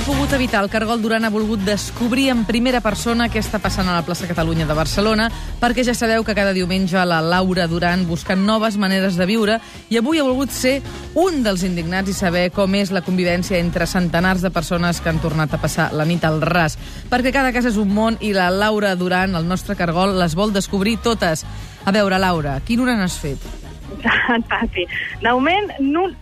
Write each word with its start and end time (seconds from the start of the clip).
volgut 0.00 0.32
evitar, 0.32 0.62
el 0.64 0.70
Cargol 0.70 1.02
Duran 1.02 1.24
ha 1.24 1.30
volgut 1.30 1.60
descobrir 1.66 2.30
en 2.32 2.46
primera 2.48 2.80
persona 2.80 3.26
què 3.28 3.40
està 3.42 3.58
passant 3.60 3.86
a 3.90 3.96
la 3.98 4.04
plaça 4.06 4.26
Catalunya 4.26 4.64
de 4.64 4.76
Barcelona, 4.78 5.26
perquè 5.60 5.84
ja 5.84 5.92
sabeu 5.92 6.24
que 6.24 6.34
cada 6.34 6.54
diumenge 6.56 7.02
la 7.04 7.20
Laura 7.20 7.66
Duran 7.68 8.06
busca 8.08 8.34
noves 8.34 8.78
maneres 8.80 9.18
de 9.20 9.26
viure 9.28 9.58
i 9.90 9.98
avui 10.00 10.18
ha 10.18 10.24
volgut 10.24 10.54
ser 10.54 10.78
un 11.14 11.42
dels 11.44 11.64
indignats 11.68 12.08
i 12.08 12.16
saber 12.16 12.46
com 12.56 12.72
és 12.78 12.92
la 12.94 13.04
convivència 13.04 13.60
entre 13.60 13.86
centenars 13.86 14.40
de 14.40 14.50
persones 14.50 15.02
que 15.02 15.12
han 15.12 15.20
tornat 15.20 15.52
a 15.52 15.60
passar 15.60 15.90
la 15.92 16.08
nit 16.08 16.24
al 16.24 16.40
ras. 16.40 16.78
Perquè 17.10 17.34
cada 17.34 17.52
casa 17.52 17.68
és 17.68 17.80
un 17.80 17.92
món 17.92 18.16
i 18.20 18.32
la 18.32 18.48
Laura 18.50 18.94
Duran, 18.96 19.36
el 19.36 19.48
nostre 19.48 19.76
Cargol, 19.76 20.16
les 20.18 20.38
vol 20.38 20.56
descobrir 20.56 21.02
totes. 21.04 21.44
A 21.84 21.92
veure, 21.92 22.18
Laura, 22.18 22.60
quin 22.64 22.80
hora 22.80 22.96
n'has 22.96 23.20
fet? 23.20 23.61
fàcil. 24.52 24.88
De 25.22 25.30
moment, 25.30 25.70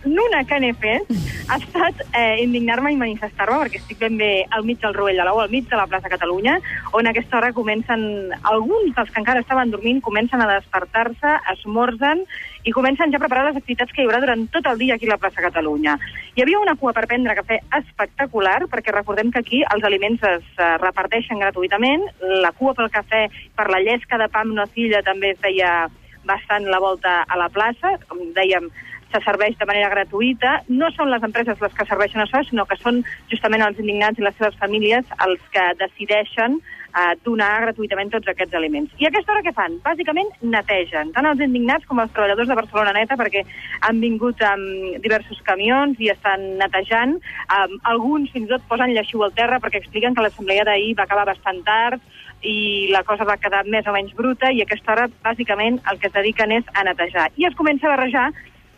l'una 0.05 0.43
que 0.47 0.59
n'he 0.61 0.73
fet 0.81 1.09
ha 1.51 1.57
estat 1.57 2.03
eh, 2.17 2.41
indignar-me 2.43 2.93
i 2.93 2.99
manifestar-me, 2.99 3.59
perquè 3.63 3.81
estic 3.81 3.99
ben 4.01 4.17
bé 4.19 4.31
al 4.55 4.65
mig 4.67 4.81
del 4.81 4.95
Rovell 4.95 5.19
de 5.19 5.25
l'Ou, 5.27 5.41
al 5.41 5.51
mig 5.53 5.67
de 5.69 5.79
la 5.79 5.87
plaça 5.89 6.11
Catalunya, 6.11 6.57
on 6.97 7.07
a 7.07 7.13
aquesta 7.13 7.39
hora 7.39 7.53
comencen, 7.53 8.31
alguns 8.43 8.95
dels 8.95 9.11
que 9.11 9.21
encara 9.21 9.43
estaven 9.43 9.71
dormint, 9.73 10.01
comencen 10.03 10.41
a 10.41 10.49
despertar-se, 10.53 11.37
esmorzen 11.55 12.25
i 12.63 12.71
comencen 12.71 13.09
ja 13.11 13.17
a 13.17 13.23
preparar 13.23 13.47
les 13.47 13.57
activitats 13.57 13.93
que 13.93 14.03
hi 14.03 14.05
haurà 14.05 14.19
durant 14.21 14.43
tot 14.53 14.67
el 14.69 14.77
dia 14.81 14.95
aquí 14.95 15.09
a 15.09 15.15
la 15.15 15.21
plaça 15.21 15.41
Catalunya. 15.41 15.97
Hi 16.35 16.43
havia 16.43 16.61
una 16.61 16.75
cua 16.77 16.93
per 16.93 17.07
prendre 17.09 17.35
cafè 17.37 17.57
espectacular, 17.79 18.59
perquè 18.71 18.93
recordem 18.93 19.31
que 19.31 19.41
aquí 19.41 19.63
els 19.73 19.87
aliments 19.87 20.21
es 20.29 20.45
uh, 20.59 20.75
reparteixen 20.83 21.41
gratuïtament, 21.41 22.05
la 22.45 22.53
cua 22.57 22.75
pel 22.77 22.91
cafè 22.93 23.25
per 23.57 23.67
la 23.71 23.81
llesca 23.81 24.21
de 24.21 24.29
pa 24.29 24.45
amb 24.45 24.55
nocilla 24.57 25.01
també 25.05 25.33
feia 25.41 25.89
bastant 26.27 26.67
la 26.69 26.79
volta 26.79 27.21
a 27.27 27.37
la 27.39 27.49
plaça, 27.53 27.95
com 28.09 28.21
dèiem, 28.35 28.69
se 29.11 29.19
serveix 29.25 29.57
de 29.59 29.67
manera 29.67 29.91
gratuïta. 29.91 30.61
No 30.69 30.89
són 30.95 31.11
les 31.11 31.23
empreses 31.27 31.59
les 31.61 31.73
que 31.75 31.87
serveixen 31.87 32.23
això, 32.23 32.43
sinó 32.47 32.65
que 32.65 32.79
són 32.79 33.01
justament 33.31 33.65
els 33.65 33.79
indignats 33.81 34.19
i 34.19 34.25
les 34.25 34.37
seves 34.39 34.57
famílies 34.61 35.07
els 35.27 35.41
que 35.53 35.65
decideixen 35.81 36.61
eh, 36.91 37.13
donar 37.25 37.51
gratuïtament 37.65 38.11
tots 38.13 38.31
aquests 38.31 38.55
aliments. 38.57 38.93
I 38.99 39.07
a 39.07 39.11
aquesta 39.11 39.33
hora 39.33 39.43
què 39.45 39.53
fan? 39.55 39.77
Bàsicament 39.85 40.31
netegen, 40.41 41.13
tant 41.15 41.29
els 41.29 41.43
indignats 41.43 41.87
com 41.89 42.01
els 42.03 42.13
treballadors 42.15 42.51
de 42.51 42.59
Barcelona 42.59 42.95
Neta, 42.97 43.17
perquè 43.19 43.43
han 43.87 44.01
vingut 44.03 44.41
amb 44.45 45.01
diversos 45.03 45.41
camions 45.47 45.99
i 45.99 46.11
estan 46.13 46.57
netejant. 46.61 47.17
Um, 47.51 47.77
alguns 47.93 48.31
fins 48.33 48.49
i 48.49 48.53
tot 48.53 48.67
posen 48.69 48.93
lleixiu 48.95 49.23
al 49.23 49.35
terra 49.37 49.61
perquè 49.63 49.81
expliquen 49.81 50.15
que 50.15 50.25
l'assemblea 50.25 50.67
d'ahir 50.67 50.95
va 50.99 51.07
acabar 51.07 51.29
bastant 51.29 51.63
tard, 51.67 52.01
i 52.41 52.89
la 52.91 53.03
cosa 53.05 53.25
va 53.27 53.37
quedar 53.37 53.63
més 53.69 53.87
o 53.87 53.93
menys 53.93 54.15
bruta 54.17 54.49
i 54.51 54.61
a 54.61 54.65
aquesta 54.65 54.95
hora, 54.95 55.09
bàsicament, 55.23 55.79
el 55.91 55.99
que 56.01 56.09
es 56.09 56.15
dediquen 56.15 56.55
és 56.57 56.71
a 56.73 56.85
netejar. 56.87 57.29
I 57.37 57.45
es 57.49 57.57
comença 57.57 57.87
a 57.87 57.93
barrejar 57.95 58.31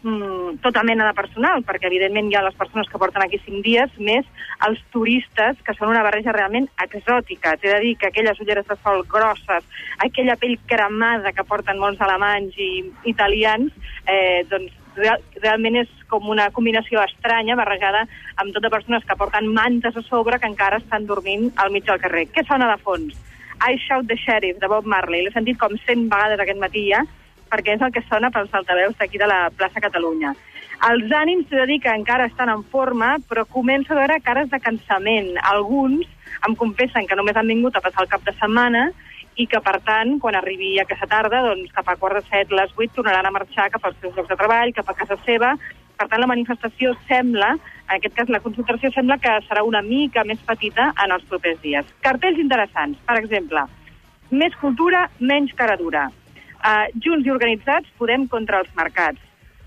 mm, 0.04 0.60
tota 0.62 0.84
mena 0.84 1.08
de 1.08 1.16
personal, 1.18 1.64
perquè 1.66 1.90
evidentment 1.90 2.30
hi 2.30 2.38
ha 2.38 2.44
les 2.46 2.58
persones 2.60 2.90
que 2.90 3.00
porten 3.02 3.24
aquí 3.24 3.40
cinc 3.46 3.64
dies, 3.66 3.96
més 3.98 4.28
els 4.68 4.80
turistes, 4.94 5.58
que 5.66 5.76
són 5.78 5.90
una 5.94 6.04
barreja 6.06 6.36
realment 6.36 6.70
exòtica. 6.86 7.58
T'he 7.58 7.74
de 7.74 7.82
dir 7.84 7.96
que 7.98 8.12
aquelles 8.12 8.40
ulleres 8.40 8.68
de 8.70 8.78
sol 8.84 9.04
grosses, 9.10 9.66
aquella 10.06 10.38
pell 10.38 10.60
cremada 10.70 11.34
que 11.34 11.48
porten 11.48 11.82
molts 11.82 12.02
alemanys 12.02 12.56
i 12.58 12.72
italians, 13.10 13.74
eh, 14.06 14.46
doncs 14.52 14.80
real, 14.96 15.22
realment 15.42 15.82
és 15.84 15.92
com 16.10 16.30
una 16.30 16.50
combinació 16.54 17.02
estranya 17.04 17.58
barrejada 17.58 18.06
amb 18.42 18.54
tota 18.54 18.72
persones 18.74 19.06
que 19.08 19.18
porten 19.18 19.50
mantes 19.54 19.98
a 19.98 20.04
sobre 20.06 20.40
que 20.40 20.50
encara 20.50 20.80
estan 20.82 21.08
dormint 21.10 21.50
al 21.58 21.72
mig 21.72 21.88
del 21.90 22.02
carrer. 22.02 22.28
Què 22.34 22.46
sona 22.48 22.70
de 22.72 22.80
fons? 22.84 23.18
I 23.64 23.78
Shout 23.80 24.08
the 24.10 24.18
Sheriff, 24.18 24.60
de 24.60 24.68
Bob 24.68 24.86
Marley. 24.86 25.24
L'he 25.24 25.32
sentit 25.32 25.60
com 25.60 25.76
100 25.86 26.10
vegades 26.12 26.42
aquest 26.42 26.60
matí 26.60 26.88
ja, 26.90 27.04
perquè 27.54 27.78
és 27.78 27.86
el 27.86 27.94
que 27.94 28.02
sona 28.10 28.32
pels 28.34 28.54
altaveus 28.58 28.98
d'aquí 28.98 29.22
de 29.22 29.30
la 29.30 29.46
plaça 29.54 29.84
Catalunya. 29.84 30.34
Els 30.90 31.14
ànims, 31.16 31.46
t'he 31.48 31.60
de 31.62 31.68
dir 31.70 31.80
que 31.84 31.94
encara 31.94 32.26
estan 32.28 32.50
en 32.50 32.64
forma, 32.74 33.14
però 33.30 33.46
començo 33.46 33.94
a 33.94 34.00
veure 34.02 34.20
cares 34.26 34.50
de 34.52 34.60
cansament. 34.60 35.38
Alguns 35.54 36.10
em 36.48 36.58
confessen 36.60 37.06
que 37.08 37.16
només 37.16 37.38
han 37.38 37.48
vingut 37.48 37.78
a 37.78 37.84
passar 37.86 38.04
el 38.04 38.10
cap 38.12 38.26
de 38.26 38.34
setmana 38.40 38.90
i 39.40 39.46
que, 39.48 39.62
per 39.64 39.78
tant, 39.86 40.18
quan 40.22 40.36
arribi 40.36 40.74
aquesta 40.82 41.08
tarda, 41.10 41.40
doncs, 41.46 41.72
cap 41.78 41.88
a 41.88 41.96
quart 42.02 42.20
de 42.20 42.26
set, 42.28 42.52
les 42.52 42.74
vuit, 42.76 42.92
tornaran 42.94 43.30
a 43.30 43.32
marxar 43.34 43.70
cap 43.72 43.86
als 43.86 44.02
seus 44.02 44.18
llocs 44.18 44.34
de 44.34 44.38
treball, 44.42 44.74
cap 44.76 44.90
a 44.90 44.98
casa 44.98 45.18
seva. 45.24 45.54
Per 45.94 46.10
tant, 46.10 46.20
la 46.20 46.30
manifestació 46.30 46.98
sembla 47.08 47.54
en 47.90 48.00
aquest 48.00 48.16
cas, 48.16 48.30
la 48.32 48.42
concentració 48.42 48.92
sembla 48.94 49.20
que 49.22 49.32
serà 49.48 49.64
una 49.68 49.84
mica 49.86 50.24
més 50.26 50.42
petita 50.48 50.92
en 51.04 51.14
els 51.14 51.26
propers 51.30 51.60
dies. 51.62 51.88
Cartells 52.02 52.40
interessants, 52.42 53.00
per 53.08 53.18
exemple, 53.20 53.66
més 54.32 54.56
cultura, 54.62 55.08
menys 55.20 55.54
cara 55.60 55.78
dura. 55.78 56.08
Uh, 56.64 56.88
junts 57.04 57.28
i 57.28 57.34
organitzats 57.34 57.92
podem 58.00 58.28
contra 58.32 58.64
els 58.64 58.72
mercats. 58.80 59.20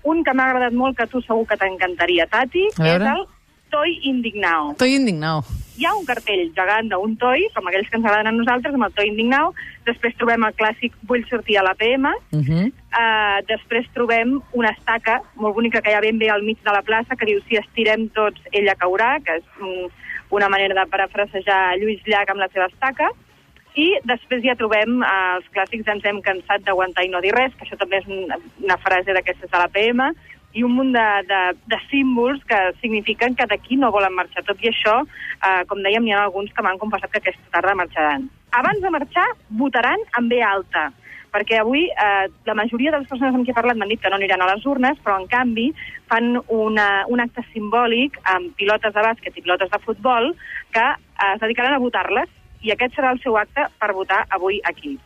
Un 0.07 0.23
que 0.23 0.33
m'ha 0.33 0.49
agradat 0.49 0.73
molt, 0.73 0.97
que 0.97 1.07
tu 1.11 1.21
segur 1.21 1.45
que 1.45 1.59
t'encantaria, 1.59 2.25
Tati, 2.31 2.67
és 2.73 3.07
el 3.13 3.25
Toi 3.69 3.99
Indignao. 4.09 4.73
Toi 4.79 4.95
Indignao 4.95 5.43
hi 5.77 5.85
ha 5.85 5.93
un 5.93 6.05
cartell 6.07 6.47
gegant 6.57 6.89
d'un 6.89 7.13
toi, 7.21 7.43
com 7.53 7.67
aquells 7.69 7.89
que 7.89 7.99
ens 7.99 8.07
agraden 8.07 8.31
a 8.31 8.35
nosaltres, 8.35 8.73
amb 8.73 8.87
el 8.87 8.95
toi 8.97 9.09
indignau. 9.11 9.51
Després 9.85 10.17
trobem 10.17 10.45
el 10.47 10.55
clàssic 10.57 10.95
Vull 11.09 11.25
sortir 11.29 11.59
a 11.59 11.63
l'APM. 11.67 12.07
Uh 12.33 12.41
-huh. 12.47 12.65
uh, 13.01 13.37
després 13.47 13.85
trobem 13.93 14.39
una 14.53 14.71
estaca 14.71 15.21
molt 15.35 15.55
bonica 15.55 15.81
que 15.81 15.91
hi 15.91 15.93
ha 15.93 16.01
ben 16.01 16.17
bé 16.17 16.29
al 16.29 16.43
mig 16.43 16.57
de 16.63 16.71
la 16.71 16.81
plaça 16.81 17.15
que 17.15 17.25
diu 17.25 17.39
si 17.47 17.57
estirem 17.57 18.09
tots, 18.09 18.41
ella 18.51 18.75
caurà, 18.75 19.21
que 19.23 19.37
és 19.37 19.43
un, 19.61 19.91
una 20.29 20.49
manera 20.49 20.73
de 20.73 20.89
parafrasejar 20.89 21.77
Lluís 21.77 22.01
Llach 22.05 22.29
amb 22.29 22.39
la 22.39 22.49
seva 22.49 22.65
estaca. 22.65 23.09
I 23.77 23.91
després 24.09 24.41
ja 24.41 24.57
trobem 24.57 25.03
uh, 25.03 25.37
els 25.37 25.49
clàssics 25.53 25.89
Ens 25.91 26.05
hem 26.09 26.17
cansat 26.25 26.65
d'aguantar 26.65 27.05
i 27.05 27.11
no 27.13 27.21
dir 27.21 27.35
res, 27.35 27.53
que 27.53 27.67
això 27.67 27.77
també 27.77 28.01
és 28.01 28.09
una, 28.09 28.77
frase 28.81 29.13
d'aquestes 29.13 29.51
de 29.51 29.61
l'APM 29.61 30.01
i 30.57 30.63
un 30.65 30.73
munt 30.73 30.93
de, 30.95 31.05
de, 31.29 31.41
de 31.69 31.77
símbols 31.91 32.41
que 32.49 32.57
signifiquen 32.81 33.35
que 33.37 33.45
d'aquí 33.45 33.77
no 33.77 33.91
volen 33.93 34.15
marxar. 34.17 34.41
Tot 34.47 34.63
i 34.65 34.71
això, 34.71 34.95
eh, 35.03 35.61
com 35.69 35.83
dèiem, 35.85 36.01
n'hi 36.01 36.15
ha 36.15 36.23
alguns 36.23 36.49
que 36.55 36.63
m'han 36.65 36.79
confessat 36.81 37.11
que 37.13 37.21
aquesta 37.21 37.51
tarda 37.53 37.75
marxaran. 37.77 38.25
Abans 38.57 38.81
de 38.81 38.89
marxar, 38.95 39.27
votaran 39.59 40.01
en 40.17 40.31
B 40.31 40.39
alta, 40.41 40.87
perquè 41.35 41.59
avui 41.61 41.83
eh, 41.91 42.25
la 42.47 42.55
majoria 42.57 42.95
de 42.95 43.03
les 43.03 43.11
persones 43.11 43.35
amb 43.35 43.45
qui 43.45 43.53
he 43.53 43.59
parlat 43.59 43.77
m'han 43.77 43.91
dit 43.93 44.01
que 44.01 44.09
no 44.09 44.17
aniran 44.17 44.41
a 44.41 44.49
les 44.55 44.65
urnes, 44.65 44.97
però 45.05 45.19
en 45.21 45.29
canvi 45.29 45.67
fan 46.09 46.39
una, 46.47 46.87
un 47.13 47.21
acte 47.21 47.45
simbòlic 47.51 48.17
amb 48.33 48.55
pilotes 48.57 48.95
de 48.97 49.05
bàsquet 49.11 49.37
i 49.37 49.45
pilotes 49.45 49.69
de 49.69 49.83
futbol 49.85 50.33
que 50.73 50.87
eh, 50.87 51.31
es 51.35 51.43
dedicaran 51.43 51.77
a 51.77 51.83
votar-les 51.83 52.33
i 52.67 52.73
aquest 52.75 52.97
serà 52.97 53.13
el 53.15 53.21
seu 53.23 53.37
acte 53.39 53.67
per 53.79 53.93
votar 53.95 54.25
avui 54.35 54.59
aquí. 54.67 54.97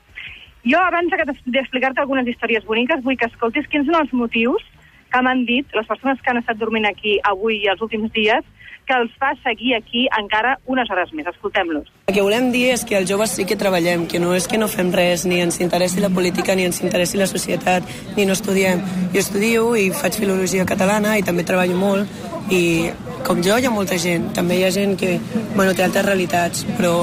Jo, 0.65 0.77
abans 0.81 1.13
d'explicar-te 1.45 2.01
algunes 2.01 2.27
històries 2.29 2.65
boniques, 2.65 3.01
vull 3.05 3.17
que 3.17 3.29
escoltis 3.29 3.69
quins 3.69 3.87
són 3.89 4.01
els 4.03 4.13
motius 4.13 4.65
que 5.11 5.21
m'han 5.25 5.45
dit 5.45 5.67
les 5.75 5.87
persones 5.87 6.21
que 6.21 6.31
han 6.31 6.39
estat 6.39 6.59
dormint 6.59 6.87
aquí 6.87 7.17
avui 7.27 7.59
i 7.63 7.69
els 7.71 7.81
últims 7.83 8.11
dies 8.15 8.45
que 8.87 8.97
els 8.97 9.11
fa 9.19 9.31
seguir 9.43 9.75
aquí 9.77 10.07
encara 10.17 10.55
unes 10.65 10.89
hores 10.91 11.11
més. 11.13 11.27
Escoltem-los. 11.29 11.89
El 12.09 12.15
que 12.15 12.23
volem 12.25 12.49
dir 12.53 12.65
és 12.73 12.83
que 12.87 12.97
els 12.97 13.09
joves 13.09 13.35
sí 13.37 13.45
que 13.47 13.57
treballem, 13.59 14.07
que 14.09 14.19
no 14.19 14.33
és 14.35 14.47
que 14.49 14.59
no 14.61 14.67
fem 14.71 14.89
res, 14.95 15.25
ni 15.29 15.41
ens 15.43 15.61
interessi 15.61 16.01
la 16.03 16.09
política, 16.09 16.55
ni 16.57 16.65
ens 16.67 16.81
interessi 16.81 17.21
la 17.21 17.29
societat, 17.29 17.87
ni 18.17 18.25
no 18.25 18.35
estudiem. 18.37 18.81
Jo 19.13 19.21
estudio 19.21 19.69
i 19.79 19.89
faig 19.95 20.17
filologia 20.19 20.67
catalana 20.67 21.17
i 21.19 21.25
també 21.27 21.45
treballo 21.47 21.77
molt, 21.77 22.21
i 22.51 22.89
com 23.25 23.41
jo 23.45 23.57
hi 23.57 23.65
ha 23.67 23.71
molta 23.73 23.97
gent, 24.01 24.29
també 24.35 24.59
hi 24.59 24.65
ha 24.65 24.71
gent 24.73 24.97
que 24.99 25.17
bueno, 25.55 25.73
té 25.73 25.85
altres 25.85 26.05
realitats, 26.05 26.65
però 26.77 26.93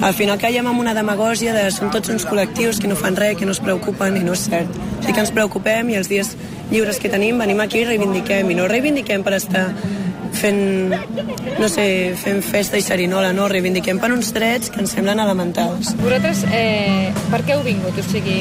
al 0.00 0.14
final 0.14 0.38
caiem 0.38 0.66
en 0.70 0.80
una 0.82 0.94
demagògia 0.94 1.54
de 1.56 1.68
són 1.74 1.92
tots 1.94 2.12
uns 2.14 2.26
col·lectius 2.28 2.80
que 2.82 2.90
no 2.90 2.98
fan 2.98 3.16
res, 3.18 3.36
que 3.38 3.48
no 3.48 3.54
es 3.56 3.62
preocupen 3.62 4.16
i 4.16 4.24
no 4.26 4.36
és 4.36 4.46
cert. 4.46 4.80
Sí 5.04 5.12
que 5.12 5.24
ens 5.24 5.34
preocupem 5.34 5.90
i 5.90 5.98
els 5.98 6.10
dies 6.10 6.34
lliures 6.70 7.00
que 7.02 7.10
tenim 7.12 7.38
venim 7.40 7.60
aquí 7.64 7.82
i 7.82 7.88
reivindiquem 7.88 8.50
i 8.50 8.58
no 8.58 8.68
reivindiquem 8.70 9.24
per 9.26 9.34
estar 9.38 9.68
fent, 10.38 10.94
no 11.58 11.68
sé, 11.72 11.86
fent 12.20 12.42
festa 12.44 12.78
i 12.78 12.84
serinola, 12.84 13.32
no, 13.34 13.48
reivindiquem 13.50 13.98
per 14.02 14.12
uns 14.14 14.32
drets 14.36 14.70
que 14.70 14.82
ens 14.82 14.94
semblen 14.94 15.20
elementals. 15.24 15.94
Vosaltres, 16.02 16.44
eh, 16.52 17.12
per 17.32 17.42
què 17.46 17.56
heu 17.56 17.64
vingut? 17.66 17.98
O 17.98 18.04
sigui, 18.10 18.40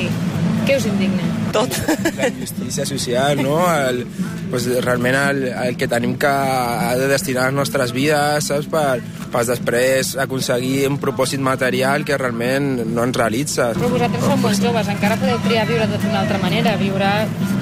què 0.67 0.77
us 0.77 0.87
indigna? 0.89 1.29
Tot. 1.55 1.73
La 2.19 2.29
justícia 2.35 2.85
social, 2.85 3.39
no? 3.41 3.59
El, 3.71 4.03
pues, 4.49 4.67
realment 4.83 5.15
el, 5.19 5.43
el 5.49 5.77
que 5.77 5.87
tenim 5.87 6.15
que 6.19 6.27
ha 6.29 6.95
de 6.97 7.07
destinar 7.07 7.47
les 7.49 7.57
nostres 7.57 7.93
vides, 7.95 8.49
saps? 8.49 8.69
Per, 8.71 8.99
per 9.31 9.43
després 9.47 10.15
aconseguir 10.23 10.87
un 10.89 10.97
propòsit 11.01 11.41
material 11.43 12.05
que 12.07 12.17
realment 12.19 12.83
no 12.93 13.05
ens 13.07 13.17
realitza. 13.17 13.71
Però 13.77 13.91
vosaltres 13.91 14.25
sou 14.25 14.39
molt 14.41 14.63
joves, 14.63 14.91
encara 14.93 15.19
podeu 15.19 15.39
triar 15.45 15.67
viure 15.69 15.87
d'una 15.91 16.21
altra 16.23 16.39
manera, 16.43 16.75
viure 16.79 17.11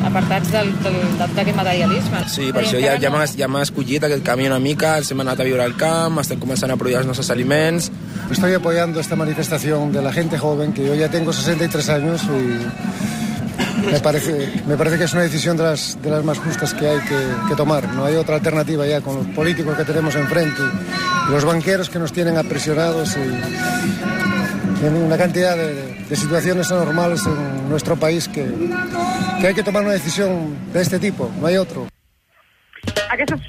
apartats 0.05 0.51
d'aquest 0.53 1.55
materialisme. 1.57 2.23
Sí, 2.31 2.51
per 2.53 2.63
això 2.63 2.81
ja, 2.81 2.95
ja 3.01 3.11
m'ha 3.13 3.25
ja 3.31 3.49
escollit 3.65 4.05
aquest 4.05 4.25
camí 4.25 4.47
una 4.49 4.61
mica, 4.61 4.97
ens 5.01 5.11
hem 5.11 5.25
anat 5.25 5.41
a 5.41 5.47
viure 5.47 5.65
al 5.65 5.75
camp, 5.79 6.21
estem 6.21 6.41
començant 6.41 6.71
a 6.71 6.77
produir 6.77 6.99
els 7.01 7.09
nostres 7.09 7.31
aliments. 7.33 7.91
Estoy 8.31 8.53
apoyando 8.53 8.99
esta 8.99 9.15
manifestación 9.15 9.91
de 9.91 10.01
la 10.01 10.13
gente 10.13 10.38
joven, 10.38 10.73
que 10.73 10.85
yo 10.85 10.95
ya 10.95 11.09
tengo 11.09 11.33
63 11.33 11.89
años 11.89 12.21
y 12.23 13.25
me 13.91 13.99
parece, 13.99 14.63
me 14.67 14.77
parece 14.77 14.97
que 14.97 15.03
es 15.05 15.13
una 15.13 15.23
decisión 15.23 15.57
de 15.57 15.63
las, 15.63 16.01
de 16.01 16.09
las 16.09 16.23
más 16.23 16.39
justas 16.39 16.73
que 16.73 16.87
hay 16.87 16.99
que, 16.99 17.55
tomar. 17.55 17.87
No 17.93 18.05
hay 18.05 18.15
otra 18.15 18.35
alternativa 18.35 18.85
ya 18.85 19.01
con 19.01 19.15
los 19.15 19.27
políticos 19.27 19.77
que 19.77 19.85
tenemos 19.85 20.15
enfrente 20.15 20.61
los 21.29 21.43
banqueros 21.43 21.89
que 21.89 21.99
nos 21.99 22.11
tienen 22.11 22.37
apresionados 22.37 23.15
y 23.17 24.85
una 24.85 25.17
cantidad 25.17 25.57
de, 25.57 26.15
situaciones 26.15 26.71
anormales 26.71 27.25
en 27.25 27.69
nuestro 27.69 27.95
país 27.95 28.27
que, 28.27 28.45
que 29.41 29.47
hay 29.47 29.53
que 29.53 29.63
tomar 29.63 29.83
una 29.83 29.93
decisión 29.93 30.55
de 30.71 30.81
este 30.81 30.99
tipo, 30.99 31.31
no 31.39 31.47
hay 31.47 31.57
otro. 31.57 31.88
Aquestes 33.09 33.41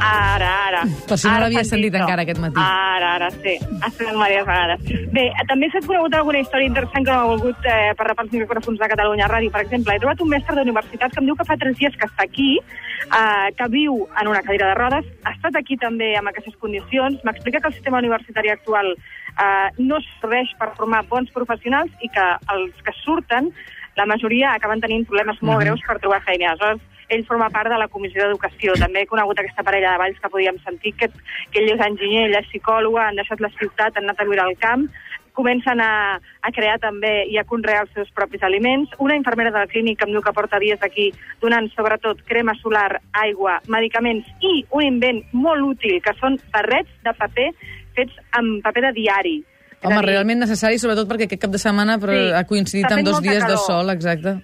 Ara, 0.00 0.50
ara. 0.68 0.82
Per 1.08 1.18
si 1.18 1.28
no 1.28 1.38
l'havia 1.42 1.64
sentit 1.64 1.92
TikTok. 1.92 2.08
encara 2.08 2.22
aquest 2.22 2.40
matí. 2.42 2.60
Ara, 2.60 3.14
ara, 3.16 3.30
sí. 3.30 3.54
Ha 3.80 3.88
estat 3.88 4.10
diverses 4.10 4.46
vegades. 4.46 4.80
Bé, 5.14 5.24
també 5.48 5.70
s'ha 5.72 5.82
conegut 5.86 6.14
alguna 6.14 6.40
història 6.42 6.70
interessant 6.70 7.06
que 7.06 7.12
no 7.12 7.18
ha 7.20 7.30
volgut 7.32 7.68
eh, 7.70 7.92
per 7.98 8.08
repars 8.08 8.32
micròfons 8.32 8.78
de 8.78 8.88
Catalunya 8.94 9.28
Ràdio. 9.30 9.52
Per 9.54 9.62
exemple, 9.64 9.94
he 9.94 10.02
trobat 10.02 10.20
un 10.20 10.32
mestre 10.34 10.56
d'universitat 10.56 11.12
que 11.12 11.22
em 11.22 11.30
diu 11.30 11.36
que 11.36 11.48
fa 11.48 11.58
tres 11.60 11.76
dies 11.78 11.96
que 11.96 12.08
està 12.08 12.26
aquí, 12.28 12.50
eh, 12.58 13.48
que 13.58 13.68
viu 13.68 14.06
en 14.20 14.28
una 14.28 14.42
cadira 14.42 14.72
de 14.72 14.78
rodes, 14.80 15.12
ha 15.24 15.34
estat 15.36 15.56
aquí 15.56 15.76
també 15.76 16.14
amb 16.16 16.28
aquestes 16.32 16.56
condicions, 16.56 17.20
m'explica 17.24 17.60
que 17.60 17.68
el 17.72 17.74
sistema 17.74 17.98
universitari 17.98 18.50
actual 18.50 18.94
eh, 18.94 19.68
no 19.78 20.00
serveix 20.20 20.54
per 20.58 20.72
formar 20.78 21.04
bons 21.10 21.30
professionals 21.34 21.90
i 22.00 22.08
que 22.08 22.26
els 22.54 22.82
que 22.82 22.94
surten, 23.02 23.52
la 23.96 24.06
majoria 24.10 24.54
acaben 24.54 24.80
tenint 24.82 25.06
problemes 25.06 25.38
molt 25.42 25.62
greus 25.62 25.82
per 25.86 26.00
trobar 26.02 26.20
feina. 26.26 26.50
Aleshores, 26.50 26.82
ell 27.08 27.24
forma 27.28 27.50
part 27.50 27.70
de 27.72 27.78
la 27.80 27.88
Comissió 27.88 28.24
d'Educació. 28.24 28.76
També 28.80 29.02
he 29.02 29.10
conegut 29.10 29.40
aquesta 29.40 29.64
parella 29.66 29.94
de 29.94 30.02
balls 30.04 30.20
que 30.20 30.30
podíem 30.32 30.60
sentir, 30.64 30.94
que, 31.00 31.10
que 31.50 31.62
ell 31.62 31.74
és 31.74 31.84
enginyer, 31.86 32.28
ella 32.28 32.40
és 32.44 32.48
psicòloga, 32.52 33.08
han 33.08 33.20
deixat 33.20 33.42
la 33.44 33.52
ciutat, 33.58 33.96
han 33.96 34.08
anat 34.08 34.22
a 34.22 34.28
viure 34.28 34.44
al 34.44 34.56
camp, 34.60 34.88
comencen 35.34 35.80
a, 35.82 36.16
a 36.16 36.50
crear 36.54 36.78
també 36.80 37.26
i 37.28 37.36
a 37.36 37.44
conrear 37.44 37.82
els 37.84 37.92
seus 37.92 38.10
propis 38.14 38.42
aliments. 38.46 38.94
Una 39.02 39.16
infermera 39.18 39.50
de 39.50 39.64
la 39.64 39.70
clínica 39.70 40.06
em 40.06 40.14
diu 40.14 40.22
que 40.22 40.32
porta 40.32 40.60
dies 40.62 40.80
aquí 40.86 41.10
donant 41.42 41.68
sobretot 41.74 42.22
crema 42.28 42.54
solar, 42.62 43.00
aigua, 43.24 43.58
medicaments 43.66 44.30
i 44.40 44.62
un 44.70 44.86
invent 44.86 45.24
molt 45.32 45.74
útil, 45.74 45.98
que 46.00 46.14
són 46.20 46.38
barrets 46.54 46.94
de 47.04 47.16
paper 47.18 47.50
fets 47.94 48.22
amb 48.38 48.62
paper 48.64 48.88
de 48.88 48.94
diari. 48.96 49.36
Home, 49.84 50.00
realment 50.06 50.40
necessari, 50.40 50.78
sobretot 50.80 51.10
perquè 51.10 51.26
aquest 51.28 51.42
cap 51.42 51.52
de 51.52 51.60
setmana 51.60 51.98
però 52.00 52.14
Sí, 52.16 52.32
ha 52.32 52.44
coincidit 52.48 52.90
amb 52.90 53.04
dos 53.04 53.20
dies 53.20 53.42
de 53.42 53.52
calor. 53.52 53.66
sol, 53.66 53.90
exacte. 53.92 54.38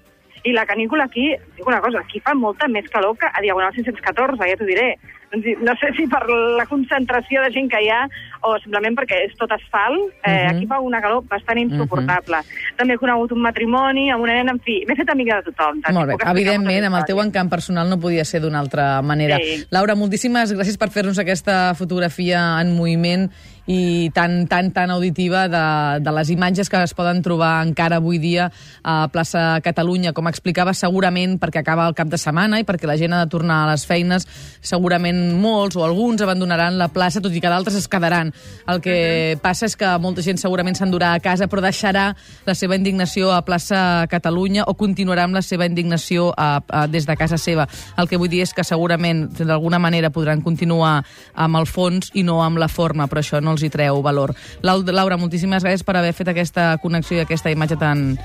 I 0.44 0.52
la 0.52 0.66
canícula 0.66 1.04
aquí, 1.04 1.34
dic 1.56 1.66
una 1.66 1.80
cosa, 1.80 2.00
aquí 2.00 2.20
fa 2.20 2.34
molta 2.34 2.68
més 2.68 2.88
calor 2.88 3.16
que 3.18 3.26
a 3.26 3.40
Diagonal 3.42 3.74
614, 3.74 4.48
ja 4.48 4.56
t'ho 4.56 4.68
diré. 4.68 4.94
Doncs, 5.30 5.46
no 5.62 5.74
sé 5.78 5.92
si 5.94 6.08
per 6.10 6.24
la 6.26 6.64
concentració 6.66 7.42
de 7.44 7.52
gent 7.54 7.68
que 7.70 7.78
hi 7.84 7.88
ha 7.88 8.00
o 8.42 8.56
simplement 8.58 8.96
perquè 8.98 9.20
és 9.28 9.36
tot 9.38 9.52
asfalt, 9.52 10.10
eh, 10.24 10.32
Mhm. 10.32 10.48
aquí 10.56 10.66
fa 10.66 10.80
una 10.80 11.00
calor 11.00 11.22
bastant 11.28 11.58
insuportable. 11.58 12.40
També 12.76 12.94
he 12.94 12.98
conegut 12.98 13.30
un 13.32 13.42
matrimoni 13.42 14.10
amb 14.10 14.22
una 14.24 14.34
nena, 14.34 14.52
en 14.52 14.58
fi, 14.58 14.84
m'he 14.88 14.96
fet 14.96 15.08
amiga 15.10 15.36
de 15.36 15.52
tothom. 15.52 15.82
Tati, 15.82 15.94
Molt 15.94 16.08
bé, 16.08 16.16
evidentment, 16.30 16.84
amb 16.84 16.96
el 16.96 17.04
teu 17.04 17.20
encant 17.20 17.48
personal 17.48 17.88
no 17.88 18.00
podia 18.00 18.24
ser 18.24 18.40
d'una 18.40 18.58
altra 18.58 19.02
manera. 19.02 19.36
Sí. 19.36 19.66
Laura, 19.70 19.94
moltíssimes 19.94 20.52
gràcies 20.56 20.76
per 20.76 20.90
fer-nos 20.90 21.18
aquesta 21.18 21.74
fotografia 21.74 22.60
en 22.60 22.74
moviment 22.74 23.30
i 23.66 24.10
tan, 24.14 24.46
tan, 24.48 24.70
tan 24.72 24.90
auditiva 24.90 25.46
de, 25.48 25.64
de 26.00 26.12
les 26.16 26.30
imatges 26.30 26.70
que 26.70 26.80
es 26.82 26.94
poden 26.94 27.22
trobar 27.22 27.60
encara 27.64 28.00
avui 28.00 28.18
dia 28.18 28.50
a 28.82 29.08
plaça 29.12 29.60
Catalunya. 29.64 30.14
Com 30.16 30.28
explicava, 30.30 30.74
segurament 30.74 31.36
perquè 31.40 31.60
acaba 31.62 31.88
el 31.88 31.96
cap 31.98 32.08
de 32.10 32.18
setmana 32.20 32.60
i 32.60 32.66
perquè 32.66 32.88
la 32.88 32.96
gent 33.00 33.14
ha 33.14 33.24
de 33.24 33.30
tornar 33.30 33.64
a 33.64 33.70
les 33.72 33.84
feines, 33.86 34.26
segurament 34.62 35.36
molts 35.40 35.76
o 35.76 35.84
alguns 35.84 36.22
abandonaran 36.22 36.78
la 36.80 36.90
plaça, 36.92 37.20
tot 37.20 37.34
i 37.34 37.42
que 37.42 37.52
d'altres 37.52 37.76
es 37.78 37.88
quedaran. 37.90 38.32
El 38.70 38.80
que 38.84 39.38
passa 39.42 39.68
és 39.68 39.76
que 39.76 39.90
molta 40.02 40.24
gent 40.24 40.40
segurament 40.40 40.78
s'endurà 40.78 41.14
a 41.14 41.22
casa, 41.22 41.48
però 41.50 41.62
deixarà 41.64 42.10
la 42.46 42.54
seva 42.54 42.78
indignació 42.78 43.30
a 43.34 43.42
plaça 43.46 44.06
Catalunya 44.10 44.66
o 44.66 44.74
continuarà 44.78 45.26
amb 45.28 45.36
la 45.36 45.44
seva 45.44 45.66
indignació 45.68 46.30
a, 46.36 46.60
a, 46.66 46.86
des 46.90 47.06
de 47.06 47.16
casa 47.16 47.38
seva. 47.38 47.68
El 47.98 48.08
que 48.08 48.18
vull 48.20 48.30
dir 48.32 48.42
és 48.44 48.54
que 48.56 48.64
segurament 48.66 49.26
d'alguna 49.38 49.80
manera 49.82 50.10
podran 50.10 50.42
continuar 50.42 51.00
amb 51.34 51.60
el 51.60 51.66
fons 51.66 52.10
i 52.14 52.24
no 52.26 52.40
amb 52.44 52.60
la 52.60 52.68
forma, 52.68 53.06
però 53.10 53.22
això 53.22 53.40
no 53.42 53.49
els 53.50 53.62
hi 53.62 53.70
treu 53.70 54.02
valor. 54.02 54.34
Lau- 54.62 54.84
Laura, 54.86 55.16
moltíssimes 55.16 55.64
gràcies 55.64 55.84
per 55.84 55.96
haver 55.96 56.12
fet 56.14 56.28
aquesta 56.28 56.76
connexió 56.82 57.16
i 57.18 57.20
aquesta 57.24 57.50
imatge 57.50 57.76
tan, 57.76 58.18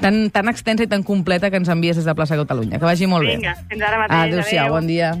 tan, 0.00 0.30
tan 0.30 0.48
extensa 0.48 0.84
i 0.84 0.86
tan 0.90 1.02
completa 1.02 1.50
que 1.50 1.56
ens 1.56 1.68
envies 1.68 1.96
des 1.96 2.04
de 2.04 2.14
plaça 2.14 2.36
Catalunya. 2.36 2.78
Que 2.78 2.84
vagi 2.84 3.06
molt 3.06 3.26
bé. 3.26 3.36
Vinga, 3.36 3.56
fins 3.68 3.82
ara 3.82 3.98
mateix. 4.04 4.32
Adéu-siau, 4.32 4.64
adéu. 4.66 4.74
bon 4.74 4.86
dia. 4.86 5.12